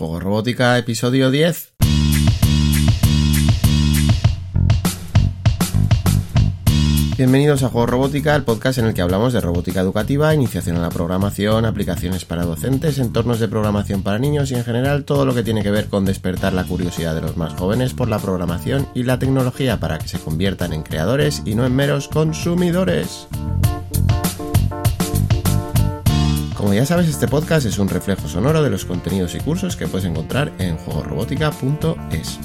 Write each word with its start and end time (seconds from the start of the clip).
Juego 0.00 0.18
Robótica, 0.18 0.78
episodio 0.78 1.30
10. 1.30 1.74
Bienvenidos 7.18 7.62
a 7.62 7.68
Juego 7.68 7.86
Robótica, 7.86 8.34
el 8.34 8.44
podcast 8.44 8.78
en 8.78 8.86
el 8.86 8.94
que 8.94 9.02
hablamos 9.02 9.34
de 9.34 9.42
robótica 9.42 9.80
educativa, 9.80 10.34
iniciación 10.34 10.78
a 10.78 10.80
la 10.80 10.88
programación, 10.88 11.66
aplicaciones 11.66 12.24
para 12.24 12.46
docentes, 12.46 12.98
entornos 12.98 13.40
de 13.40 13.48
programación 13.48 14.02
para 14.02 14.18
niños 14.18 14.50
y 14.50 14.54
en 14.54 14.64
general 14.64 15.04
todo 15.04 15.26
lo 15.26 15.34
que 15.34 15.42
tiene 15.42 15.62
que 15.62 15.70
ver 15.70 15.88
con 15.88 16.06
despertar 16.06 16.54
la 16.54 16.64
curiosidad 16.64 17.14
de 17.14 17.20
los 17.20 17.36
más 17.36 17.52
jóvenes 17.52 17.92
por 17.92 18.08
la 18.08 18.18
programación 18.18 18.88
y 18.94 19.02
la 19.02 19.18
tecnología 19.18 19.80
para 19.80 19.98
que 19.98 20.08
se 20.08 20.18
conviertan 20.18 20.72
en 20.72 20.82
creadores 20.82 21.42
y 21.44 21.54
no 21.54 21.66
en 21.66 21.76
meros 21.76 22.08
consumidores. 22.08 23.28
Como 26.60 26.74
ya 26.74 26.84
sabes, 26.84 27.08
este 27.08 27.26
podcast 27.26 27.64
es 27.64 27.78
un 27.78 27.88
reflejo 27.88 28.28
sonoro 28.28 28.62
de 28.62 28.68
los 28.68 28.84
contenidos 28.84 29.34
y 29.34 29.38
cursos 29.38 29.76
que 29.76 29.88
puedes 29.88 30.06
encontrar 30.06 30.52
en 30.58 30.76
juegorobótica.es. 30.76 32.38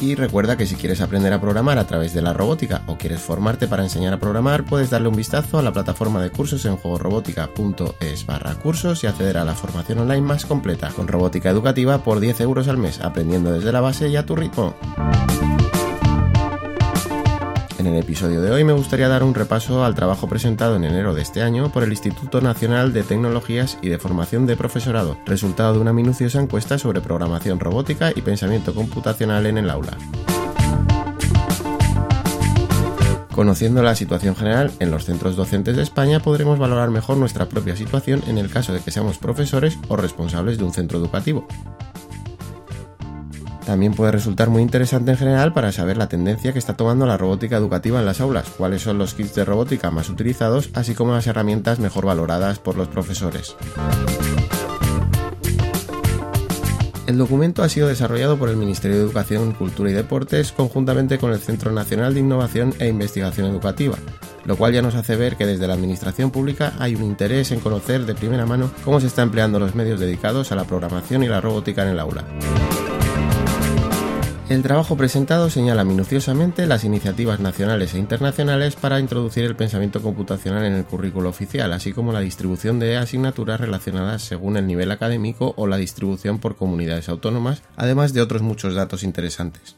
Y 0.00 0.14
recuerda 0.14 0.56
que 0.56 0.66
si 0.66 0.76
quieres 0.76 1.00
aprender 1.00 1.32
a 1.32 1.40
programar 1.40 1.78
a 1.78 1.88
través 1.88 2.14
de 2.14 2.22
la 2.22 2.32
robótica 2.32 2.82
o 2.86 2.96
quieres 2.96 3.20
formarte 3.20 3.66
para 3.66 3.82
enseñar 3.82 4.12
a 4.12 4.20
programar, 4.20 4.64
puedes 4.64 4.90
darle 4.90 5.08
un 5.08 5.16
vistazo 5.16 5.58
a 5.58 5.62
la 5.62 5.72
plataforma 5.72 6.22
de 6.22 6.30
cursos 6.30 6.64
en 6.66 6.76
juegorobótica.es 6.76 8.24
barra 8.24 8.54
cursos 8.54 9.02
y 9.02 9.08
acceder 9.08 9.38
a 9.38 9.44
la 9.44 9.56
formación 9.56 9.98
online 9.98 10.22
más 10.22 10.46
completa 10.46 10.90
con 10.90 11.08
robótica 11.08 11.50
educativa 11.50 12.04
por 12.04 12.20
10 12.20 12.42
euros 12.42 12.68
al 12.68 12.78
mes, 12.78 13.00
aprendiendo 13.00 13.52
desde 13.52 13.72
la 13.72 13.80
base 13.80 14.08
y 14.08 14.14
a 14.14 14.24
tu 14.24 14.36
ritmo. 14.36 14.76
En 17.82 17.88
el 17.88 17.98
episodio 17.98 18.40
de 18.40 18.52
hoy 18.52 18.62
me 18.62 18.74
gustaría 18.74 19.08
dar 19.08 19.24
un 19.24 19.34
repaso 19.34 19.84
al 19.84 19.96
trabajo 19.96 20.28
presentado 20.28 20.76
en 20.76 20.84
enero 20.84 21.16
de 21.16 21.22
este 21.22 21.42
año 21.42 21.72
por 21.72 21.82
el 21.82 21.90
Instituto 21.90 22.40
Nacional 22.40 22.92
de 22.92 23.02
Tecnologías 23.02 23.76
y 23.82 23.88
de 23.88 23.98
Formación 23.98 24.46
de 24.46 24.56
Profesorado, 24.56 25.18
resultado 25.26 25.74
de 25.74 25.80
una 25.80 25.92
minuciosa 25.92 26.40
encuesta 26.40 26.78
sobre 26.78 27.00
programación 27.00 27.58
robótica 27.58 28.12
y 28.14 28.22
pensamiento 28.22 28.72
computacional 28.72 29.46
en 29.46 29.58
el 29.58 29.68
aula. 29.68 29.98
Conociendo 33.34 33.82
la 33.82 33.96
situación 33.96 34.36
general 34.36 34.70
en 34.78 34.92
los 34.92 35.04
centros 35.06 35.34
docentes 35.34 35.74
de 35.74 35.82
España, 35.82 36.20
podremos 36.20 36.60
valorar 36.60 36.90
mejor 36.90 37.16
nuestra 37.16 37.46
propia 37.46 37.74
situación 37.74 38.22
en 38.28 38.38
el 38.38 38.48
caso 38.48 38.72
de 38.72 38.78
que 38.78 38.92
seamos 38.92 39.18
profesores 39.18 39.76
o 39.88 39.96
responsables 39.96 40.56
de 40.56 40.62
un 40.62 40.72
centro 40.72 41.00
educativo. 41.00 41.48
También 43.66 43.94
puede 43.94 44.12
resultar 44.12 44.50
muy 44.50 44.62
interesante 44.62 45.12
en 45.12 45.16
general 45.16 45.52
para 45.52 45.72
saber 45.72 45.96
la 45.96 46.08
tendencia 46.08 46.52
que 46.52 46.58
está 46.58 46.76
tomando 46.76 47.06
la 47.06 47.16
robótica 47.16 47.56
educativa 47.56 48.00
en 48.00 48.06
las 48.06 48.20
aulas, 48.20 48.48
cuáles 48.56 48.82
son 48.82 48.98
los 48.98 49.14
kits 49.14 49.34
de 49.34 49.44
robótica 49.44 49.90
más 49.90 50.08
utilizados, 50.08 50.70
así 50.74 50.94
como 50.94 51.12
las 51.12 51.26
herramientas 51.26 51.78
mejor 51.78 52.06
valoradas 52.06 52.58
por 52.58 52.76
los 52.76 52.88
profesores. 52.88 53.56
El 57.06 57.18
documento 57.18 57.62
ha 57.62 57.68
sido 57.68 57.88
desarrollado 57.88 58.38
por 58.38 58.48
el 58.48 58.56
Ministerio 58.56 58.96
de 58.96 59.02
Educación, 59.02 59.52
Cultura 59.52 59.90
y 59.90 59.92
Deportes 59.92 60.52
conjuntamente 60.52 61.18
con 61.18 61.32
el 61.32 61.40
Centro 61.40 61.70
Nacional 61.72 62.14
de 62.14 62.20
Innovación 62.20 62.74
e 62.78 62.88
Investigación 62.88 63.48
Educativa, 63.48 63.96
lo 64.44 64.56
cual 64.56 64.72
ya 64.72 64.82
nos 64.82 64.94
hace 64.94 65.16
ver 65.16 65.36
que 65.36 65.46
desde 65.46 65.66
la 65.66 65.74
Administración 65.74 66.30
Pública 66.30 66.72
hay 66.78 66.94
un 66.94 67.02
interés 67.02 67.52
en 67.52 67.60
conocer 67.60 68.06
de 68.06 68.14
primera 68.14 68.46
mano 68.46 68.70
cómo 68.84 69.00
se 69.00 69.08
están 69.08 69.24
empleando 69.24 69.58
los 69.58 69.74
medios 69.74 70.00
dedicados 70.00 70.52
a 70.52 70.56
la 70.56 70.64
programación 70.64 71.22
y 71.22 71.28
la 71.28 71.40
robótica 71.40 71.82
en 71.82 71.88
el 71.88 72.00
aula. 72.00 72.24
El 74.52 74.62
trabajo 74.62 74.98
presentado 74.98 75.48
señala 75.48 75.82
minuciosamente 75.82 76.66
las 76.66 76.84
iniciativas 76.84 77.40
nacionales 77.40 77.94
e 77.94 77.98
internacionales 77.98 78.76
para 78.76 79.00
introducir 79.00 79.44
el 79.44 79.56
pensamiento 79.56 80.02
computacional 80.02 80.66
en 80.66 80.74
el 80.74 80.84
currículo 80.84 81.30
oficial, 81.30 81.72
así 81.72 81.94
como 81.94 82.12
la 82.12 82.20
distribución 82.20 82.78
de 82.78 82.98
asignaturas 82.98 83.58
relacionadas 83.58 84.20
según 84.20 84.58
el 84.58 84.66
nivel 84.66 84.90
académico 84.90 85.54
o 85.56 85.66
la 85.66 85.78
distribución 85.78 86.38
por 86.38 86.56
comunidades 86.56 87.08
autónomas, 87.08 87.62
además 87.76 88.12
de 88.12 88.20
otros 88.20 88.42
muchos 88.42 88.74
datos 88.74 89.04
interesantes. 89.04 89.76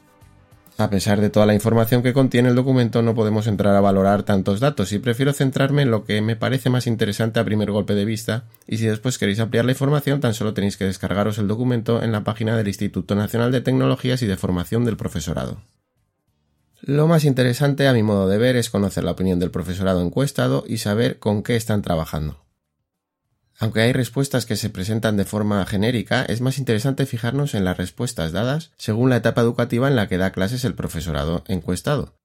A 0.77 0.89
pesar 0.89 1.21
de 1.21 1.29
toda 1.29 1.45
la 1.45 1.53
información 1.53 2.03
que 2.03 2.11
contiene 2.11 2.49
el 2.49 2.55
documento, 2.55 3.01
no 3.01 3.15
podemos 3.15 3.47
entrar 3.47 3.73
a 3.75 3.81
valorar 3.81 4.23
tantos 4.23 4.59
datos 4.59 4.91
y 4.91 4.99
prefiero 4.99 5.31
centrarme 5.31 5.83
en 5.83 5.91
lo 5.91 6.03
que 6.03 6.21
me 6.21 6.35
parece 6.35 6.69
más 6.69 6.85
interesante 6.85 7.39
a 7.39 7.45
primer 7.45 7.71
golpe 7.71 7.95
de 7.95 8.03
vista, 8.03 8.43
y 8.67 8.77
si 8.77 8.85
después 8.85 9.17
queréis 9.17 9.39
ampliar 9.39 9.63
la 9.63 9.71
información, 9.71 10.19
tan 10.19 10.33
solo 10.33 10.53
tenéis 10.53 10.75
que 10.75 10.83
descargaros 10.83 11.37
el 11.37 11.47
documento 11.47 12.03
en 12.03 12.11
la 12.11 12.25
página 12.25 12.57
del 12.57 12.67
Instituto 12.67 13.15
Nacional 13.15 13.53
de 13.53 13.61
Tecnologías 13.61 14.21
y 14.21 14.27
de 14.27 14.35
Formación 14.35 14.83
del 14.83 14.97
Profesorado. 14.97 15.61
Lo 16.81 17.07
más 17.07 17.23
interesante, 17.23 17.87
a 17.87 17.93
mi 17.93 18.03
modo 18.03 18.27
de 18.27 18.37
ver, 18.37 18.57
es 18.57 18.69
conocer 18.69 19.05
la 19.05 19.11
opinión 19.11 19.39
del 19.39 19.51
profesorado 19.51 20.01
encuestado 20.01 20.65
y 20.67 20.79
saber 20.79 21.19
con 21.19 21.41
qué 21.41 21.55
están 21.55 21.81
trabajando. 21.81 22.44
Aunque 23.57 23.81
hay 23.81 23.93
respuestas 23.93 24.45
que 24.45 24.57
se 24.57 24.69
presentan 24.69 25.15
de 25.15 25.23
forma 25.23 25.65
genérica, 25.65 26.23
es 26.23 26.41
más 26.41 26.57
interesante 26.57 27.05
fijarnos 27.05 27.53
en 27.53 27.63
las 27.63 27.77
respuestas 27.77 28.33
dadas 28.33 28.71
según 28.77 29.09
la 29.09 29.17
etapa 29.17 29.41
educativa 29.41 29.87
en 29.87 29.95
la 29.95 30.07
que 30.07 30.17
da 30.17 30.31
clases 30.31 30.65
el 30.65 30.75
profesorado 30.75 31.43
encuestado. 31.47 32.17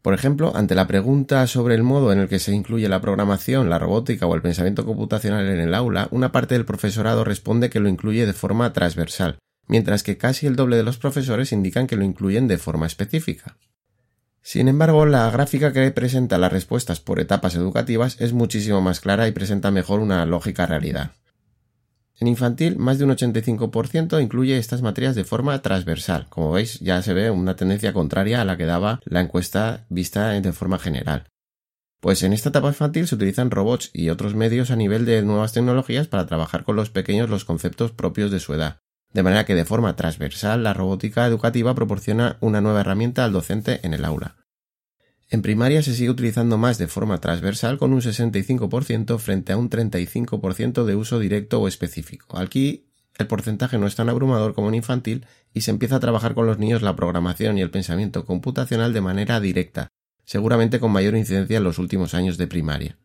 Por 0.00 0.14
ejemplo, 0.14 0.52
ante 0.54 0.74
la 0.74 0.86
pregunta 0.86 1.46
sobre 1.46 1.74
el 1.74 1.82
modo 1.82 2.12
en 2.12 2.20
el 2.20 2.28
que 2.28 2.38
se 2.38 2.54
incluye 2.54 2.88
la 2.88 3.00
programación, 3.00 3.68
la 3.68 3.78
robótica 3.78 4.26
o 4.26 4.34
el 4.34 4.42
pensamiento 4.42 4.86
computacional 4.86 5.46
en 5.48 5.60
el 5.60 5.74
aula, 5.74 6.08
una 6.12 6.32
parte 6.32 6.54
del 6.54 6.64
profesorado 6.64 7.24
responde 7.24 7.68
que 7.68 7.80
lo 7.80 7.88
incluye 7.88 8.24
de 8.24 8.32
forma 8.32 8.72
transversal, 8.72 9.38
mientras 9.66 10.02
que 10.02 10.16
casi 10.16 10.46
el 10.46 10.56
doble 10.56 10.76
de 10.76 10.82
los 10.82 10.96
profesores 10.96 11.52
indican 11.52 11.86
que 11.86 11.96
lo 11.96 12.04
incluyen 12.04 12.48
de 12.48 12.58
forma 12.58 12.86
específica. 12.86 13.58
Sin 14.42 14.68
embargo, 14.68 15.04
la 15.06 15.30
gráfica 15.30 15.72
que 15.72 15.90
presenta 15.90 16.38
las 16.38 16.52
respuestas 16.52 17.00
por 17.00 17.20
etapas 17.20 17.54
educativas 17.54 18.20
es 18.20 18.32
muchísimo 18.32 18.80
más 18.80 19.00
clara 19.00 19.28
y 19.28 19.32
presenta 19.32 19.70
mejor 19.70 20.00
una 20.00 20.24
lógica 20.26 20.66
realidad. 20.66 21.12
En 22.20 22.26
infantil, 22.26 22.78
más 22.78 22.98
de 22.98 23.04
un 23.04 23.10
85% 23.10 24.20
incluye 24.20 24.58
estas 24.58 24.82
materias 24.82 25.14
de 25.14 25.24
forma 25.24 25.62
transversal. 25.62 26.26
Como 26.28 26.50
veis, 26.50 26.80
ya 26.80 27.00
se 27.02 27.14
ve 27.14 27.30
una 27.30 27.54
tendencia 27.54 27.92
contraria 27.92 28.40
a 28.40 28.44
la 28.44 28.56
que 28.56 28.64
daba 28.64 29.00
la 29.04 29.20
encuesta 29.20 29.86
vista 29.88 30.30
de 30.30 30.52
forma 30.52 30.78
general. 30.78 31.28
Pues 32.00 32.22
en 32.22 32.32
esta 32.32 32.48
etapa 32.48 32.68
infantil 32.68 33.06
se 33.06 33.14
utilizan 33.14 33.50
robots 33.50 33.90
y 33.92 34.08
otros 34.10 34.34
medios 34.34 34.70
a 34.70 34.76
nivel 34.76 35.04
de 35.04 35.22
nuevas 35.22 35.52
tecnologías 35.52 36.08
para 36.08 36.26
trabajar 36.26 36.64
con 36.64 36.76
los 36.76 36.90
pequeños 36.90 37.30
los 37.30 37.44
conceptos 37.44 37.92
propios 37.92 38.30
de 38.30 38.40
su 38.40 38.54
edad. 38.54 38.80
De 39.18 39.24
manera 39.24 39.44
que 39.44 39.56
de 39.56 39.64
forma 39.64 39.96
transversal 39.96 40.62
la 40.62 40.74
robótica 40.74 41.26
educativa 41.26 41.74
proporciona 41.74 42.36
una 42.40 42.60
nueva 42.60 42.82
herramienta 42.82 43.24
al 43.24 43.32
docente 43.32 43.80
en 43.82 43.92
el 43.92 44.04
aula. 44.04 44.36
En 45.28 45.42
primaria 45.42 45.82
se 45.82 45.92
sigue 45.92 46.10
utilizando 46.10 46.56
más 46.56 46.78
de 46.78 46.86
forma 46.86 47.18
transversal 47.18 47.78
con 47.78 47.92
un 47.92 48.00
65% 48.00 49.18
frente 49.18 49.52
a 49.52 49.56
un 49.56 49.70
35% 49.70 50.84
de 50.84 50.94
uso 50.94 51.18
directo 51.18 51.60
o 51.60 51.66
específico. 51.66 52.38
Aquí 52.38 52.92
el 53.18 53.26
porcentaje 53.26 53.76
no 53.76 53.88
es 53.88 53.96
tan 53.96 54.08
abrumador 54.08 54.54
como 54.54 54.68
en 54.68 54.76
infantil 54.76 55.26
y 55.52 55.62
se 55.62 55.72
empieza 55.72 55.96
a 55.96 56.00
trabajar 56.00 56.34
con 56.34 56.46
los 56.46 56.60
niños 56.60 56.82
la 56.82 56.94
programación 56.94 57.58
y 57.58 57.62
el 57.62 57.72
pensamiento 57.72 58.24
computacional 58.24 58.92
de 58.92 59.00
manera 59.00 59.40
directa, 59.40 59.88
seguramente 60.26 60.78
con 60.78 60.92
mayor 60.92 61.16
incidencia 61.16 61.56
en 61.56 61.64
los 61.64 61.80
últimos 61.80 62.14
años 62.14 62.38
de 62.38 62.46
primaria. 62.46 62.98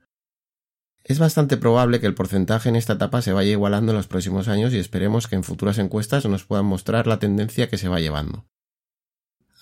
Es 1.06 1.20
bastante 1.20 1.58
probable 1.58 2.00
que 2.00 2.08
el 2.08 2.16
porcentaje 2.16 2.70
en 2.70 2.78
esta 2.78 2.94
etapa 2.94 3.22
se 3.22 3.34
vaya 3.34 3.52
igualando 3.52 3.92
en 3.92 3.98
los 3.98 4.08
próximos 4.08 4.48
años 4.48 4.74
y 4.74 4.78
esperemos 4.78 5.28
que 5.28 5.36
en 5.36 5.44
futuras 5.44 5.78
encuestas 5.78 6.26
nos 6.26 6.46
puedan 6.46 6.66
mostrar 6.66 7.08
la 7.08 7.20
tendencia 7.20 7.70
que 7.70 7.78
se 7.78 7.90
va 7.90 8.00
llevando. 8.00 8.46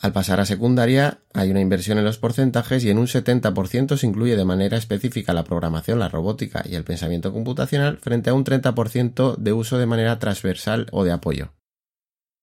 Al 0.01 0.13
pasar 0.13 0.39
a 0.39 0.45
secundaria 0.45 1.19
hay 1.33 1.49
una 1.51 1.61
inversión 1.61 1.97
en 1.97 2.05
los 2.05 2.19
porcentajes 2.19 2.83
y 2.83 2.89
en 2.89 2.99
un 2.99 3.07
70% 3.07 3.97
se 3.97 4.07
incluye 4.07 4.35
de 4.35 4.45
manera 4.45 4.77
específica 4.77 5.33
la 5.33 5.43
programación, 5.43 5.99
la 5.99 6.09
robótica 6.09 6.63
y 6.67 6.75
el 6.75 6.83
pensamiento 6.83 7.33
computacional 7.33 7.97
frente 7.97 8.29
a 8.29 8.33
un 8.33 8.43
30% 8.43 9.35
de 9.35 9.53
uso 9.53 9.77
de 9.77 9.85
manera 9.85 10.17
transversal 10.19 10.87
o 10.91 11.03
de 11.03 11.11
apoyo. 11.11 11.53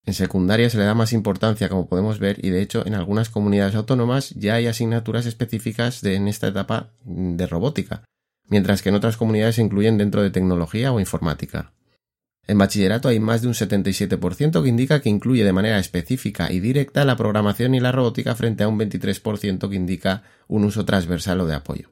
En 0.06 0.14
secundaria 0.14 0.70
se 0.70 0.78
le 0.78 0.84
da 0.84 0.94
más 0.94 1.12
importancia, 1.12 1.68
como 1.68 1.88
podemos 1.88 2.18
ver, 2.18 2.44
y 2.44 2.50
de 2.50 2.62
hecho 2.62 2.86
en 2.86 2.94
algunas 2.94 3.28
comunidades 3.28 3.74
autónomas 3.74 4.30
ya 4.30 4.54
hay 4.54 4.66
asignaturas 4.66 5.26
específicas 5.26 6.00
de, 6.00 6.14
en 6.14 6.28
esta 6.28 6.48
etapa 6.48 6.94
de 7.04 7.46
robótica, 7.46 8.04
mientras 8.48 8.82
que 8.82 8.88
en 8.88 8.94
otras 8.94 9.16
comunidades 9.16 9.56
se 9.56 9.62
incluyen 9.62 9.98
dentro 9.98 10.22
de 10.22 10.30
tecnología 10.30 10.92
o 10.92 11.00
informática. 11.00 11.72
En 12.46 12.56
bachillerato 12.56 13.08
hay 13.08 13.20
más 13.20 13.42
de 13.42 13.48
un 13.48 13.54
77% 13.54 14.62
que 14.62 14.68
indica 14.68 15.00
que 15.00 15.10
incluye 15.10 15.44
de 15.44 15.52
manera 15.52 15.78
específica 15.78 16.50
y 16.50 16.60
directa 16.60 17.04
la 17.04 17.16
programación 17.16 17.74
y 17.74 17.80
la 17.80 17.92
robótica 17.92 18.34
frente 18.34 18.64
a 18.64 18.68
un 18.68 18.78
23% 18.78 19.68
que 19.68 19.76
indica 19.76 20.22
un 20.48 20.64
uso 20.64 20.86
transversal 20.86 21.42
o 21.42 21.46
de 21.46 21.54
apoyo. 21.54 21.90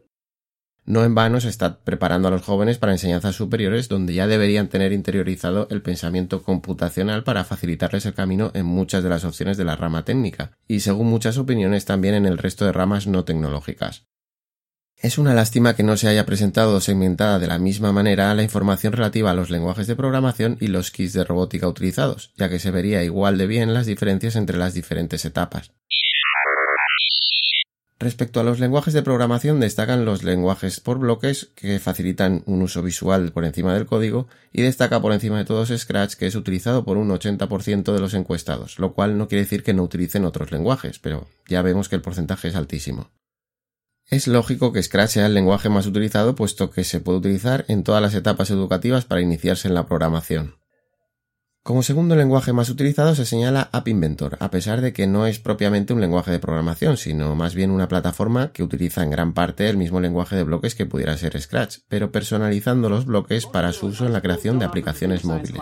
No 0.87 1.05
en 1.05 1.17
vano 1.17 1.41
se 1.41 1.49
está 1.49 1.81
preparando 1.81 2.29
a 2.29 2.31
los 2.31 2.43
jóvenes 2.43 2.79
para 2.79 2.93
enseñanzas 2.93 3.35
superiores 3.35 3.89
donde 3.89 4.15
ya 4.15 4.29
deberían 4.29 4.69
tener 4.69 4.93
interiorizado 4.93 5.67
el 5.71 5.83
pensamiento 5.83 6.43
computacional 6.43 7.25
para 7.25 7.45
facilitarles 7.45 8.07
el 8.07 8.15
camino 8.15 8.53
en 8.55 8.67
muchas 8.67 9.03
de 9.03 9.11
las 9.11 9.25
opciones 9.25 9.57
de 9.57 9.65
la 9.65 9.75
rama 9.75 10.05
técnica 10.05 10.53
y 10.69 10.81
según 10.81 11.09
muchas 11.09 11.39
opiniones 11.39 11.85
también 11.85 12.15
en 12.15 12.25
el 12.25 12.39
resto 12.39 12.65
de 12.65 12.73
ramas 12.73 13.09
no 13.09 13.25
tecnológicas. 13.25 14.07
Es 14.99 15.19
una 15.19 15.35
lástima 15.35 15.77
que 15.77 15.83
no 15.83 15.99
se 15.99 16.09
haya 16.09 16.25
presentado 16.25 16.81
segmentada 16.81 17.39
de 17.39 17.47
la 17.47 17.59
misma 17.59 17.93
manera 17.93 18.35
la 18.35 18.43
información 18.43 18.95
relativa 18.95 19.31
a 19.31 19.35
los 19.35 19.51
lenguajes 19.51 19.87
de 19.87 19.95
programación 19.95 20.57
y 20.59 20.69
los 20.69 20.91
kits 20.91 21.13
de 21.13 21.23
robótica 21.23 21.69
utilizados, 21.69 22.33
ya 22.39 22.49
que 22.49 22.59
se 22.59 22.71
vería 22.71 23.05
igual 23.05 23.37
de 23.37 23.47
bien 23.47 23.75
las 23.75 23.85
diferencias 23.85 24.37
entre 24.37 24.57
las 24.57 24.73
diferentes 24.73 25.27
etapas. 25.27 25.71
Respecto 27.99 28.41
a 28.41 28.43
los 28.43 28.59
lenguajes 28.59 28.95
de 28.95 29.03
programación 29.03 29.61
destacan 29.61 30.07
los 30.07 30.23
lenguajes 30.23 30.81
por 30.81 30.99
bloques 30.99 31.49
que 31.55 31.79
facilitan 31.79 32.43
un 32.47 32.63
uso 32.63 32.83
visual 32.83 33.33
por 33.33 33.45
encima 33.45 33.75
del 33.75 33.87
código 33.87 34.29
y 34.53 34.63
destaca 34.63 35.01
por 35.01 35.13
encima 35.13 35.39
de 35.39 35.45
todos 35.45 35.73
Scratch 35.77 36.15
que 36.15 36.27
es 36.27 36.35
utilizado 36.35 36.85
por 36.85 36.97
un 36.97 37.11
80% 37.11 37.93
de 37.93 38.01
los 38.01 38.15
encuestados, 38.15 38.79
lo 38.79 38.95
cual 38.95 39.19
no 39.19 39.29
quiere 39.29 39.45
decir 39.45 39.63
que 39.63 39.75
no 39.75 39.83
utilicen 39.83 40.25
otros 40.25 40.53
lenguajes, 40.53 40.99
pero 40.99 41.27
ya 41.49 41.63
vemos 41.63 41.89
que 41.89 41.97
el 41.97 42.03
porcentaje 42.03 42.49
es 42.49 42.57
altísimo. 42.57 43.11
Es 44.09 44.29
lógico 44.29 44.73
que 44.73 44.83
Scratch 44.83 45.11
sea 45.11 45.27
el 45.27 45.35
lenguaje 45.35 45.69
más 45.69 45.87
utilizado 45.87 46.37
puesto 46.37 46.71
que 46.71 46.85
se 46.85 47.01
puede 47.01 47.19
utilizar 47.19 47.65
en 47.67 47.83
todas 47.83 48.01
las 48.01 48.15
etapas 48.15 48.51
educativas 48.51 49.05
para 49.05 49.21
iniciarse 49.21 49.67
en 49.67 49.75
la 49.75 49.87
programación. 49.87 50.55
Como 51.67 51.83
segundo 51.83 52.15
lenguaje 52.15 52.53
más 52.53 52.71
utilizado 52.71 53.17
se 53.17 53.27
señala 53.27 53.71
App 53.73 53.89
Inventor, 53.89 54.37
a 54.39 54.53
pesar 54.53 54.81
de 54.83 54.93
que 54.93 55.09
no 55.09 55.27
es 55.27 55.41
propiamente 55.41 55.93
un 55.93 56.01
lenguaje 56.01 56.31
de 56.31 56.39
programación, 56.39 56.97
sino 56.97 57.35
más 57.35 57.57
bien 57.57 57.73
una 57.73 57.89
plataforma 57.89 58.53
que 58.53 58.63
utiliza 58.63 59.03
en 59.03 59.11
gran 59.11 59.33
parte 59.33 59.69
el 59.69 59.77
mismo 59.77 59.99
lenguaje 59.99 60.37
de 60.37 60.45
bloques 60.45 60.77
que 60.77 60.87
pudiera 60.87 61.17
ser 61.17 61.37
Scratch, 61.43 61.79
pero 61.89 62.13
personalizando 62.13 62.89
los 62.89 63.05
bloques 63.05 63.47
para 63.47 63.73
su 63.73 63.87
uso 63.87 64.07
en 64.07 64.13
la 64.13 64.23
creación 64.23 64.61
de 64.61 64.65
aplicaciones 64.65 65.25
móviles. 65.25 65.61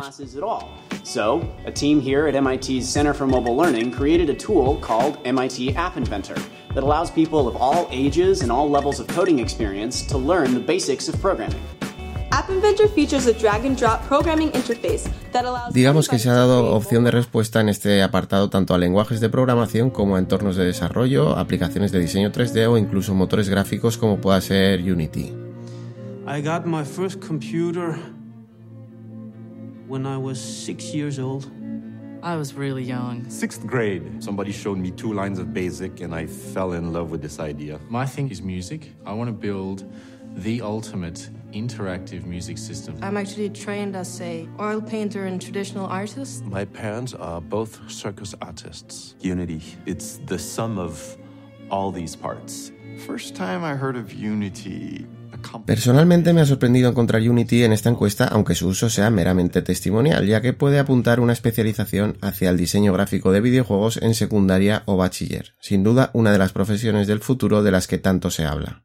So, 1.04 1.40
a 1.66 1.72
team 1.72 2.02
here 2.02 2.28
at 2.28 2.38
MIT's 2.38 2.86
Center 2.86 3.14
for 3.14 3.26
Mobile 3.26 3.56
Learning 3.56 3.90
created 3.90 4.28
a 4.28 4.36
tool 4.36 4.78
called 4.82 5.16
MIT 5.24 5.74
App 5.74 5.96
Inventor 5.96 6.36
that 6.74 6.84
allows 6.84 7.10
people 7.10 7.48
of 7.48 7.56
all 7.56 7.88
ages 7.90 8.42
and 8.42 8.52
all 8.52 8.68
levels 8.68 9.00
of 9.00 9.06
coding 9.06 9.38
experience 9.38 10.02
to 10.08 10.18
learn 10.18 10.52
the 10.52 10.60
basics 10.60 11.08
of 11.08 11.18
programming. 11.22 11.62
Digamos 15.72 16.08
que 16.08 16.18
se 16.18 16.30
ha 16.30 16.34
dado 16.34 16.74
opción 16.74 17.04
de 17.04 17.10
respuesta 17.10 17.60
en 17.60 17.68
este 17.68 18.02
apartado 18.02 18.50
tanto 18.50 18.74
a 18.74 18.78
lenguajes 18.78 19.20
de 19.20 19.28
programación 19.28 19.90
como 19.90 20.16
a 20.16 20.18
entornos 20.18 20.56
de 20.56 20.64
desarrollo, 20.64 21.36
aplicaciones 21.36 21.92
de 21.92 22.00
diseño 22.00 22.32
3D 22.32 22.68
o 22.68 22.76
incluso 22.76 23.14
motores 23.14 23.48
gráficos 23.48 23.96
como 23.96 24.20
pueda 24.20 24.40
ser 24.40 24.80
Unity. 24.80 25.32
I 26.26 26.40
got 26.40 26.66
my 26.66 26.84
first 26.84 27.20
computer 27.20 27.96
when 29.86 30.06
I 30.06 30.16
was 30.16 30.38
six 30.38 30.94
years 30.94 31.18
old. 31.18 31.46
I 32.22 32.36
was 32.36 32.54
really 32.54 32.82
young. 32.82 33.28
Sixth 33.28 33.66
grade, 33.66 34.02
somebody 34.20 34.50
showed 34.50 34.78
me 34.78 34.90
two 34.90 35.12
lines 35.12 35.38
of 35.38 35.52
BASIC 35.52 36.00
and 36.00 36.14
I 36.14 36.26
fell 36.26 36.72
in 36.72 36.92
love 36.92 37.10
with 37.10 37.20
this 37.20 37.38
idea. 37.38 37.78
My 37.90 38.06
thing 38.06 38.30
is 38.30 38.40
music. 38.40 38.92
I 39.04 39.12
want 39.12 39.28
to 39.28 39.34
build 39.34 39.84
the 40.34 40.60
ultimate 40.60 41.30
interactive 41.52 42.26
music 42.26 42.58
system. 42.58 42.96
I'm 43.02 43.16
actually 43.16 43.50
trained 43.50 43.96
as 43.96 44.20
a 44.20 44.48
oil 44.60 44.80
painter 44.80 45.26
and 45.26 45.40
traditional 45.40 45.86
artist. 45.86 46.44
My 46.44 46.64
parents 46.64 47.14
are 47.14 47.40
both 47.40 47.90
circus 47.90 48.34
artists. 48.42 49.14
Unity, 49.20 49.62
it's 49.86 50.18
the 50.26 50.38
sum 50.38 50.78
of 50.78 51.16
all 51.70 51.90
these 51.92 52.16
parts. 52.16 52.72
First 53.06 53.34
time 53.34 53.64
I 53.64 53.74
heard 53.74 53.96
of 53.96 54.12
Unity, 54.12 55.06
Personalmente 55.66 56.32
me 56.32 56.40
ha 56.40 56.46
sorprendido 56.46 56.88
encontrar 56.88 57.22
Unity 57.22 57.64
en 57.64 57.72
esta 57.72 57.90
encuesta, 57.90 58.26
aunque 58.26 58.54
su 58.54 58.68
uso 58.68 58.88
sea 58.88 59.10
meramente 59.10 59.62
testimonial, 59.62 60.26
ya 60.26 60.40
que 60.40 60.52
puede 60.52 60.78
apuntar 60.78 61.20
una 61.20 61.32
especialización 61.32 62.16
hacia 62.20 62.50
el 62.50 62.56
diseño 62.56 62.92
gráfico 62.92 63.32
de 63.32 63.40
videojuegos 63.40 63.98
en 63.98 64.14
secundaria 64.14 64.82
o 64.86 64.96
bachiller, 64.96 65.54
sin 65.60 65.82
duda 65.82 66.10
una 66.12 66.32
de 66.32 66.38
las 66.38 66.52
profesiones 66.52 67.06
del 67.06 67.20
futuro 67.20 67.62
de 67.62 67.70
las 67.70 67.86
que 67.86 67.98
tanto 67.98 68.30
se 68.30 68.44
habla. 68.44 68.83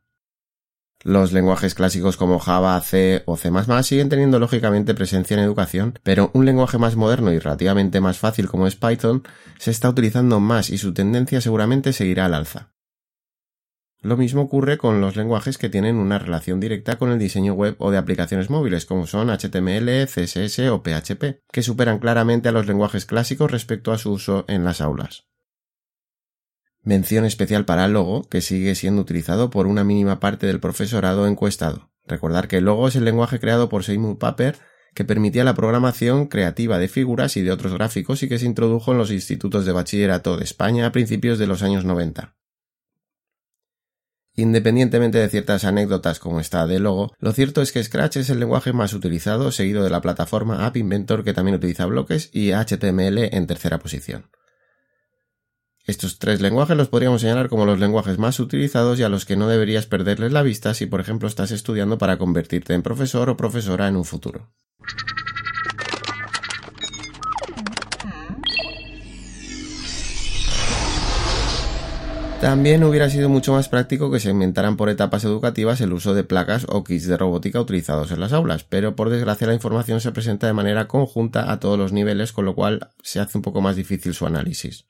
Los 1.04 1.31
lenguajes 1.31 1.75
clásicos 1.75 2.18
como 2.18 2.40
Java, 2.40 2.80
C 2.81 3.24
o 3.25 3.38
C++ 3.38 3.50
siguen 3.84 4.10
teniendo 4.10 4.38
lógicamente 4.38 4.94
presencia 4.94 5.36
en 5.36 5.44
educación, 5.44 5.98
pero 6.04 6.30
un 6.34 6.46
lenguaje 6.46 6.78
más 6.78 6.98
moderno 6.98 7.31
y 7.31 7.40
relativamente 7.40 8.01
más 8.01 8.19
fácil 8.19 8.50
como 8.50 8.68
es 8.68 8.75
Python 8.75 9.24
se 9.57 9.72
está 9.72 9.88
utilizando 9.88 10.42
más 10.42 10.69
y 10.69 10.78
su 10.78 10.94
tendencia 10.94 11.40
seguramente 11.40 11.94
seguirá 11.94 12.25
al 12.25 12.34
alza. 12.34 12.74
Lo 14.01 14.18
mismo 14.18 14.42
ocurre 14.42 14.78
con 14.78 15.00
los 15.00 15.16
lenguajes 15.16 15.57
que 15.57 15.69
tienen 15.69 15.96
una 15.96 16.19
relación 16.19 16.60
directa 16.60 16.98
con 16.98 17.12
el 17.12 17.19
diseño 17.19 17.54
web 17.54 17.78
o 17.80 17.92
de 17.92 17.98
aplicaciones 17.98 18.50
móviles 18.50 18.86
como 18.86 19.07
son 19.07 19.30
HTML, 19.30 20.06
CSS 20.06 20.60
o 20.69 20.84
PHP, 20.84 21.42
que 21.50 21.63
superan 21.63 22.00
claramente 22.00 22.50
a 22.50 22.51
los 22.51 22.68
lenguajes 22.68 23.06
clásicos 23.06 23.51
respecto 23.51 23.94
a 23.94 23.98
su 23.98 24.12
uso 24.12 24.44
en 24.50 24.66
las 24.66 24.81
aulas. 24.81 25.29
Mención 26.89 27.24
especial 27.24 27.65
para 27.65 27.88
Logo, 27.88 28.27
que 28.30 28.41
sigue 28.41 28.74
siendo 28.74 29.03
utilizado 29.03 29.51
por 29.51 29.68
una 29.68 29.83
mínima 29.83 30.19
parte 30.19 30.47
del 30.47 30.59
profesorado 30.59 31.27
encuestado. 31.27 31.91
Recordar 32.07 32.47
que 32.47 32.62
Logo 32.62 32.88
es 32.88 32.95
el 32.95 33.06
lenguaje 33.06 33.39
creado 33.39 33.69
por 33.69 33.83
Seymour 33.83 34.18
Papert 34.18 34.59
que 34.95 35.06
permitía 35.06 35.44
la 35.44 35.53
programación 35.53 36.25
creativa 36.25 36.80
de 36.80 36.88
figuras 36.88 37.38
y 37.38 37.44
de 37.44 37.51
otros 37.51 37.75
gráficos 37.75 38.24
y 38.24 38.27
que 38.27 38.39
se 38.39 38.47
introdujo 38.47 38.91
en 38.91 38.97
los 38.97 39.12
institutos 39.12 39.68
de 39.68 39.71
bachillerato 39.71 40.36
de 40.36 40.44
España 40.44 40.88
a 40.88 40.91
principios 40.91 41.38
de 41.38 41.45
los 41.45 41.62
años 41.62 41.86
90. 41.86 42.36
Independientemente 44.33 45.19
de 45.19 45.30
ciertas 45.30 45.65
anécdotas 45.65 46.18
como 46.18 46.39
esta 46.39 46.65
de 46.65 46.80
Logo, 46.80 47.13
lo 47.19 47.33
cierto 47.33 47.62
es 47.62 47.71
que 47.71 47.83
Scratch 47.83 48.18
es 48.18 48.31
el 48.31 48.39
lenguaje 48.39 48.74
más 48.74 48.94
utilizado, 48.94 49.51
seguido 49.51 49.83
de 49.83 49.91
la 49.91 50.01
plataforma 50.01 50.65
App 50.65 50.75
Inventor 50.75 51.24
que 51.24 51.36
también 51.36 51.57
utiliza 51.57 51.86
bloques 51.86 52.31
y 52.33 52.50
HTML 52.51 53.30
en 53.31 53.45
tercera 53.45 53.77
posición. 53.77 54.31
Estos 55.89 56.19
tres 56.19 56.39
lenguajes 56.39 56.77
los 56.77 56.88
podríamos 56.88 57.21
señalar 57.21 57.50
como 57.50 57.65
los 57.65 57.80
lenguajes 57.80 58.19
más 58.19 58.39
utilizados 58.39 59.00
y 59.00 59.03
a 59.03 59.09
los 59.09 59.25
que 59.25 59.36
no 59.36 59.47
deberías 59.47 59.88
perderles 59.88 60.31
la 60.31 60.44
vista 60.44 60.75
si 60.75 60.86
por 60.86 61.01
ejemplo 61.01 61.27
estás 61.27 61.50
estudiando 61.50 61.97
para 61.97 62.19
convertirte 62.19 62.75
en 62.75 62.83
profesor 62.83 63.27
o 63.27 63.36
profesora 63.36 63.88
en 63.88 63.95
un 63.95 64.06
futuro. 64.06 64.51
También 72.39 72.83
hubiera 72.83 73.09
sido 73.09 73.27
mucho 73.27 73.53
más 73.53 73.68
práctico 73.68 74.12
que 74.12 74.19
se 74.19 74.30
inventaran 74.30 74.77
por 74.77 74.89
etapas 74.89 75.24
educativas 75.24 75.81
el 75.81 75.94
uso 75.94 76.13
de 76.13 76.24
placas 76.24 76.68
o 76.69 76.83
kits 76.83 77.07
de 77.07 77.18
robótica 77.18 77.59
utilizados 77.59 78.12
en 78.12 78.19
las 78.19 78.31
aulas, 78.31 78.63
pero 78.63 78.95
por 78.95 79.09
desgracia 79.09 79.47
la 79.47 79.56
información 79.56 80.01
se 80.01 80.12
presenta 80.12 80.45
de 80.45 80.53
manera 80.53 80.88
conjunta 80.88 81.51
a 81.51 81.59
todos 81.59 81.80
los 81.80 81.94
niveles, 81.94 82.31
con 82.31 82.45
lo 82.45 82.53
cual 82.53 82.91
se 83.01 83.19
hace 83.19 83.39
un 83.39 83.41
poco 83.41 83.62
más 83.62 83.75
difícil 83.75 84.13
su 84.13 84.27
análisis. 84.27 84.86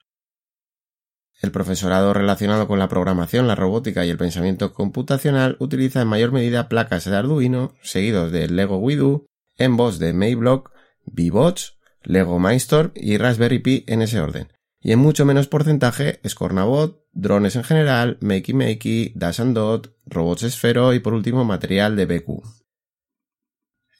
El 1.40 1.52
profesorado 1.52 2.12
relacionado 2.12 2.68
con 2.68 2.78
la 2.78 2.88
programación, 2.88 3.46
la 3.46 3.54
robótica 3.54 4.04
y 4.04 4.10
el 4.10 4.18
pensamiento 4.18 4.74
computacional 4.74 5.56
utiliza 5.58 6.02
en 6.02 6.08
mayor 6.08 6.32
medida 6.32 6.68
placas 6.68 7.06
de 7.06 7.16
Arduino, 7.16 7.74
seguidos 7.82 8.30
de 8.30 8.48
Lego 8.48 8.76
WIDU, 8.76 9.26
voz 9.70 9.98
de 9.98 10.12
Mayblock, 10.12 10.70
V-Bots, 11.06 11.78
Lego 12.02 12.38
Mindstorm 12.38 12.92
y 12.94 13.16
Raspberry 13.16 13.58
Pi 13.58 13.84
en 13.86 14.02
ese 14.02 14.20
orden. 14.20 14.48
Y 14.82 14.92
en 14.92 14.98
mucho 14.98 15.24
menos 15.24 15.48
porcentaje 15.48 16.20
Scornabot, 16.26 17.02
drones 17.12 17.56
en 17.56 17.64
general, 17.64 18.18
Makey 18.20 18.54
Makey, 18.54 19.12
Dash 19.14 19.40
and 19.40 19.54
Dot, 19.54 19.94
robots 20.06 20.42
esfero 20.42 20.92
y 20.92 21.00
por 21.00 21.14
último 21.14 21.44
material 21.44 21.96
de 21.96 22.06
BQ. 22.06 22.42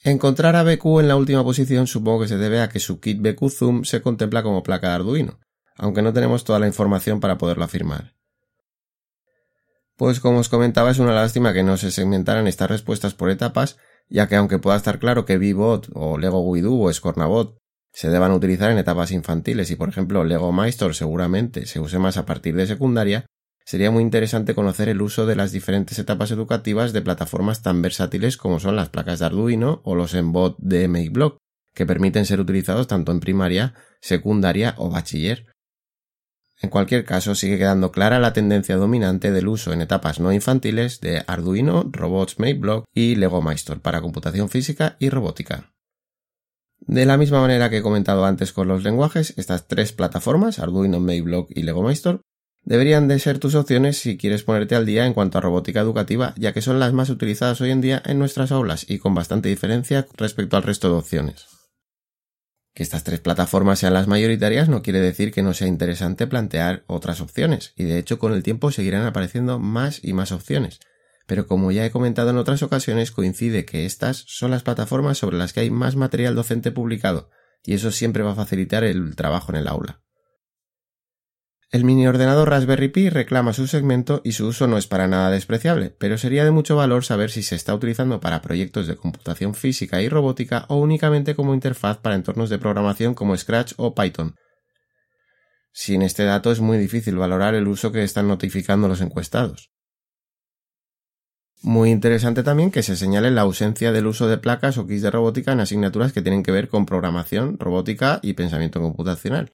Encontrar 0.02 0.56
a 0.56 0.62
BQ 0.62 1.00
en 1.00 1.08
la 1.08 1.16
última 1.16 1.44
posición 1.44 1.86
supongo 1.86 2.22
que 2.22 2.28
se 2.28 2.38
debe 2.38 2.60
a 2.60 2.68
que 2.68 2.80
su 2.80 3.00
kit 3.00 3.20
BQ 3.20 3.50
Zoom 3.50 3.84
se 3.84 4.00
contempla 4.00 4.42
como 4.42 4.62
placa 4.62 4.88
de 4.88 4.94
Arduino, 4.94 5.40
aunque 5.80 6.02
no 6.02 6.12
tenemos 6.12 6.44
toda 6.44 6.58
la 6.58 6.66
información 6.66 7.20
para 7.20 7.38
poderlo 7.38 7.64
afirmar. 7.64 8.14
Pues 9.96 10.20
como 10.20 10.38
os 10.38 10.48
comentaba, 10.48 10.90
es 10.90 10.98
una 10.98 11.14
lástima 11.14 11.52
que 11.52 11.62
no 11.62 11.76
se 11.76 11.90
segmentaran 11.90 12.46
estas 12.46 12.70
respuestas 12.70 13.14
por 13.14 13.30
etapas, 13.30 13.78
ya 14.08 14.28
que 14.28 14.36
aunque 14.36 14.58
pueda 14.58 14.76
estar 14.76 14.98
claro 14.98 15.24
que 15.24 15.38
VBot 15.38 15.88
o 15.94 16.18
Lego 16.18 16.40
Widu 16.40 16.82
o 16.82 16.92
Scornabot 16.92 17.58
se 17.92 18.08
deban 18.08 18.32
utilizar 18.32 18.70
en 18.70 18.78
etapas 18.78 19.10
infantiles 19.10 19.70
y 19.70 19.76
por 19.76 19.88
ejemplo 19.88 20.24
Lego 20.24 20.52
Maestro 20.52 20.92
seguramente 20.92 21.66
se 21.66 21.80
use 21.80 21.98
más 21.98 22.16
a 22.16 22.24
partir 22.24 22.54
de 22.54 22.66
secundaria, 22.66 23.26
sería 23.64 23.90
muy 23.90 24.02
interesante 24.02 24.54
conocer 24.54 24.88
el 24.88 25.02
uso 25.02 25.26
de 25.26 25.36
las 25.36 25.52
diferentes 25.52 25.98
etapas 25.98 26.30
educativas 26.30 26.92
de 26.92 27.02
plataformas 27.02 27.62
tan 27.62 27.82
versátiles 27.82 28.36
como 28.36 28.60
son 28.60 28.76
las 28.76 28.90
placas 28.90 29.18
de 29.18 29.26
Arduino 29.26 29.80
o 29.84 29.94
los 29.94 30.14
Embot 30.14 30.56
de 30.58 30.88
MakeBlock, 30.88 31.38
que 31.74 31.86
permiten 31.86 32.26
ser 32.26 32.40
utilizados 32.40 32.86
tanto 32.86 33.12
en 33.12 33.20
primaria, 33.20 33.74
secundaria 34.00 34.74
o 34.76 34.90
bachiller. 34.90 35.46
En 36.62 36.68
cualquier 36.68 37.06
caso, 37.06 37.34
sigue 37.34 37.56
quedando 37.56 37.90
clara 37.90 38.18
la 38.18 38.34
tendencia 38.34 38.76
dominante 38.76 39.32
del 39.32 39.48
uso 39.48 39.72
en 39.72 39.80
etapas 39.80 40.20
no 40.20 40.30
infantiles 40.30 41.00
de 41.00 41.24
Arduino, 41.26 41.88
robots 41.90 42.38
MateBlock 42.38 42.84
y 42.94 43.14
Lego 43.14 43.40
Maestro 43.40 43.80
para 43.80 44.02
computación 44.02 44.50
física 44.50 44.96
y 44.98 45.08
robótica. 45.08 45.72
De 46.80 47.06
la 47.06 47.16
misma 47.16 47.40
manera 47.40 47.70
que 47.70 47.78
he 47.78 47.82
comentado 47.82 48.26
antes 48.26 48.52
con 48.52 48.68
los 48.68 48.84
lenguajes, 48.84 49.32
estas 49.38 49.68
tres 49.68 49.92
plataformas, 49.92 50.58
Arduino, 50.58 51.00
MateBlock 51.00 51.50
y 51.50 51.62
Lego 51.62 51.82
Maestro, 51.82 52.20
deberían 52.62 53.08
de 53.08 53.18
ser 53.18 53.38
tus 53.38 53.54
opciones 53.54 53.98
si 53.98 54.18
quieres 54.18 54.42
ponerte 54.42 54.74
al 54.74 54.84
día 54.84 55.06
en 55.06 55.14
cuanto 55.14 55.38
a 55.38 55.40
robótica 55.40 55.80
educativa, 55.80 56.34
ya 56.36 56.52
que 56.52 56.60
son 56.62 56.78
las 56.78 56.92
más 56.92 57.08
utilizadas 57.08 57.60
hoy 57.62 57.70
en 57.70 57.80
día 57.80 58.02
en 58.04 58.18
nuestras 58.18 58.52
aulas 58.52 58.84
y 58.88 58.98
con 58.98 59.14
bastante 59.14 59.48
diferencia 59.48 60.06
respecto 60.16 60.58
al 60.58 60.62
resto 60.62 60.90
de 60.90 60.96
opciones. 60.96 61.49
Que 62.74 62.82
estas 62.82 63.04
tres 63.04 63.20
plataformas 63.20 63.80
sean 63.80 63.94
las 63.94 64.06
mayoritarias 64.06 64.68
no 64.68 64.82
quiere 64.82 65.00
decir 65.00 65.32
que 65.32 65.42
no 65.42 65.54
sea 65.54 65.66
interesante 65.66 66.26
plantear 66.26 66.84
otras 66.86 67.20
opciones, 67.20 67.72
y 67.76 67.84
de 67.84 67.98
hecho 67.98 68.18
con 68.18 68.32
el 68.32 68.42
tiempo 68.42 68.70
seguirán 68.70 69.06
apareciendo 69.06 69.58
más 69.58 70.00
y 70.04 70.12
más 70.12 70.32
opciones. 70.32 70.78
Pero 71.26 71.46
como 71.46 71.72
ya 71.72 71.84
he 71.84 71.90
comentado 71.90 72.30
en 72.30 72.36
otras 72.36 72.62
ocasiones, 72.62 73.10
coincide 73.10 73.64
que 73.64 73.86
estas 73.86 74.24
son 74.26 74.50
las 74.50 74.62
plataformas 74.62 75.18
sobre 75.18 75.36
las 75.36 75.52
que 75.52 75.60
hay 75.60 75.70
más 75.70 75.96
material 75.96 76.34
docente 76.34 76.70
publicado, 76.70 77.30
y 77.64 77.74
eso 77.74 77.90
siempre 77.90 78.22
va 78.22 78.32
a 78.32 78.36
facilitar 78.36 78.84
el 78.84 79.16
trabajo 79.16 79.52
en 79.52 79.58
el 79.58 79.68
aula. 79.68 80.02
El 81.72 81.84
mini 81.84 82.08
ordenador 82.08 82.50
Raspberry 82.50 82.88
Pi 82.88 83.10
reclama 83.10 83.52
su 83.52 83.68
segmento 83.68 84.22
y 84.24 84.32
su 84.32 84.48
uso 84.48 84.66
no 84.66 84.76
es 84.76 84.88
para 84.88 85.06
nada 85.06 85.30
despreciable, 85.30 85.94
pero 85.96 86.18
sería 86.18 86.44
de 86.44 86.50
mucho 86.50 86.74
valor 86.74 87.04
saber 87.04 87.30
si 87.30 87.44
se 87.44 87.54
está 87.54 87.72
utilizando 87.72 88.18
para 88.18 88.42
proyectos 88.42 88.88
de 88.88 88.96
computación 88.96 89.54
física 89.54 90.02
y 90.02 90.08
robótica 90.08 90.64
o 90.66 90.78
únicamente 90.78 91.36
como 91.36 91.54
interfaz 91.54 91.98
para 91.98 92.16
entornos 92.16 92.50
de 92.50 92.58
programación 92.58 93.14
como 93.14 93.36
Scratch 93.36 93.74
o 93.76 93.94
Python. 93.94 94.34
Sin 95.72 96.02
este 96.02 96.24
dato 96.24 96.50
es 96.50 96.58
muy 96.58 96.76
difícil 96.76 97.14
valorar 97.14 97.54
el 97.54 97.68
uso 97.68 97.92
que 97.92 98.02
están 98.02 98.26
notificando 98.26 98.88
los 98.88 99.00
encuestados. 99.00 99.70
Muy 101.62 101.90
interesante 101.90 102.42
también 102.42 102.72
que 102.72 102.82
se 102.82 102.96
señale 102.96 103.30
la 103.30 103.42
ausencia 103.42 103.92
del 103.92 104.08
uso 104.08 104.26
de 104.26 104.38
placas 104.38 104.76
o 104.76 104.88
kits 104.88 105.02
de 105.02 105.12
robótica 105.12 105.52
en 105.52 105.60
asignaturas 105.60 106.12
que 106.12 106.22
tienen 106.22 106.42
que 106.42 106.50
ver 106.50 106.68
con 106.68 106.84
programación, 106.84 107.60
robótica 107.60 108.18
y 108.22 108.32
pensamiento 108.32 108.80
computacional. 108.80 109.52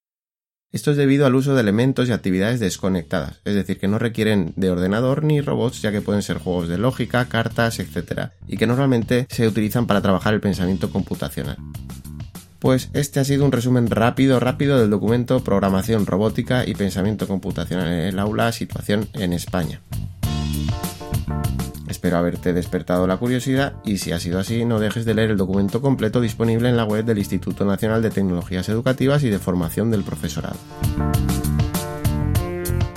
Esto 0.76 0.90
es 0.90 0.98
debido 0.98 1.24
al 1.24 1.34
uso 1.34 1.54
de 1.54 1.62
elementos 1.62 2.06
y 2.06 2.12
actividades 2.12 2.60
desconectadas, 2.60 3.40
es 3.46 3.54
decir, 3.54 3.78
que 3.78 3.88
no 3.88 3.98
requieren 3.98 4.52
de 4.56 4.68
ordenador 4.68 5.24
ni 5.24 5.40
robots, 5.40 5.80
ya 5.80 5.90
que 5.90 6.02
pueden 6.02 6.20
ser 6.20 6.36
juegos 6.36 6.68
de 6.68 6.76
lógica, 6.76 7.24
cartas, 7.30 7.78
etc., 7.78 8.28
y 8.46 8.58
que 8.58 8.66
normalmente 8.66 9.26
se 9.30 9.48
utilizan 9.48 9.86
para 9.86 10.02
trabajar 10.02 10.34
el 10.34 10.42
pensamiento 10.42 10.90
computacional. 10.90 11.56
Pues 12.58 12.90
este 12.92 13.20
ha 13.20 13.24
sido 13.24 13.46
un 13.46 13.52
resumen 13.52 13.88
rápido, 13.88 14.38
rápido 14.38 14.78
del 14.78 14.90
documento 14.90 15.42
Programación 15.42 16.04
Robótica 16.04 16.66
y 16.66 16.74
Pensamiento 16.74 17.26
Computacional 17.26 17.88
en 17.88 18.00
el 18.00 18.18
aula, 18.18 18.52
situación 18.52 19.08
en 19.14 19.32
España. 19.32 19.80
Espero 22.06 22.18
haberte 22.18 22.52
despertado 22.52 23.04
la 23.08 23.16
curiosidad 23.16 23.72
y 23.84 23.98
si 23.98 24.12
ha 24.12 24.20
sido 24.20 24.38
así 24.38 24.64
no 24.64 24.78
dejes 24.78 25.04
de 25.04 25.12
leer 25.12 25.32
el 25.32 25.36
documento 25.36 25.80
completo 25.80 26.20
disponible 26.20 26.68
en 26.68 26.76
la 26.76 26.84
web 26.84 27.04
del 27.04 27.18
Instituto 27.18 27.64
Nacional 27.64 28.00
de 28.00 28.10
Tecnologías 28.10 28.68
Educativas 28.68 29.24
y 29.24 29.28
de 29.28 29.40
Formación 29.40 29.90
del 29.90 30.04
Profesorado. 30.04 30.54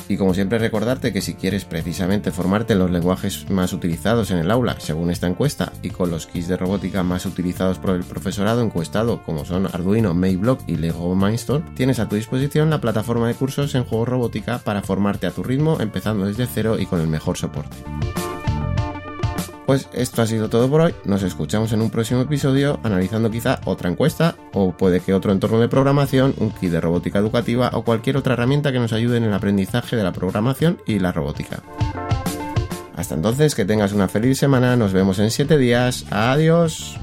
Y 0.07 0.17
como 0.17 0.35
siempre 0.35 0.59
recordarte 0.59 1.11
que 1.11 1.21
si 1.21 1.33
quieres 1.33 1.65
precisamente 1.65 2.29
formarte 2.29 2.73
en 2.73 2.79
los 2.79 2.91
lenguajes 2.91 3.49
más 3.49 3.73
utilizados 3.73 4.29
en 4.29 4.37
el 4.37 4.51
aula, 4.51 4.79
según 4.79 5.09
esta 5.09 5.25
encuesta, 5.25 5.73
y 5.81 5.89
con 5.89 6.11
los 6.11 6.27
kits 6.27 6.47
de 6.47 6.57
robótica 6.57 7.01
más 7.01 7.25
utilizados 7.25 7.79
por 7.79 7.95
el 7.95 8.03
profesorado 8.03 8.61
encuestado, 8.61 9.23
como 9.23 9.43
son 9.43 9.65
Arduino, 9.65 10.13
Mayblock 10.13 10.61
y 10.67 10.75
Lego 10.75 11.15
Mindstorm, 11.15 11.73
tienes 11.73 11.97
a 11.97 12.07
tu 12.07 12.15
disposición 12.15 12.69
la 12.69 12.81
plataforma 12.81 13.27
de 13.27 13.33
cursos 13.33 13.73
en 13.73 13.85
juegos 13.85 14.07
robótica 14.07 14.59
para 14.59 14.83
formarte 14.83 15.25
a 15.25 15.31
tu 15.31 15.41
ritmo, 15.41 15.77
empezando 15.79 16.27
desde 16.27 16.45
cero 16.45 16.77
y 16.77 16.85
con 16.85 17.01
el 17.01 17.07
mejor 17.07 17.37
soporte. 17.37 17.77
Pues 19.69 19.87
esto 19.93 20.23
ha 20.23 20.25
sido 20.25 20.49
todo 20.49 20.67
por 20.67 20.81
hoy. 20.81 20.95
Nos 21.05 21.21
escuchamos 21.21 21.71
en 21.73 21.83
un 21.83 21.91
próximo 21.91 22.21
episodio 22.21 22.79
analizando 22.81 23.29
quizá 23.29 23.61
otra 23.65 23.87
encuesta 23.87 24.33
o 24.51 24.71
puede 24.71 24.99
que 24.99 25.13
otro 25.13 25.31
entorno 25.31 25.59
de 25.59 25.67
programación, 25.67 26.33
un 26.39 26.49
kit 26.49 26.71
de 26.71 26.81
robótica 26.81 27.19
educativa 27.19 27.69
o 27.73 27.83
cualquier 27.83 28.17
otra 28.17 28.33
herramienta 28.33 28.71
que 28.71 28.79
nos 28.79 28.93
ayude 28.93 29.17
en 29.17 29.25
el 29.25 29.33
aprendizaje 29.35 29.95
de 29.95 30.03
la 30.03 30.11
programación 30.11 30.81
y 30.87 30.97
la 30.97 31.11
robótica. 31.11 31.61
Hasta 32.95 33.13
entonces, 33.13 33.53
que 33.53 33.63
tengas 33.63 33.93
una 33.93 34.07
feliz 34.07 34.39
semana, 34.39 34.75
nos 34.75 34.91
vemos 34.91 35.19
en 35.19 35.29
7 35.29 35.55
días, 35.59 36.03
adiós. 36.09 36.97